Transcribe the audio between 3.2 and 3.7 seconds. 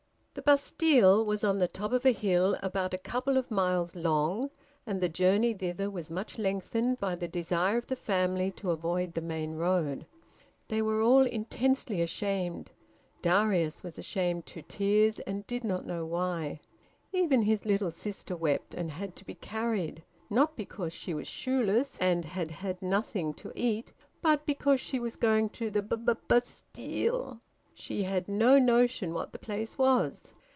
of